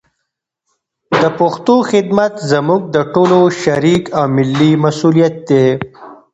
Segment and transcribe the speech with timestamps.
[1.21, 5.65] د پښتو خدمت زموږ د ټولو شریک او ملي مسولیت دی.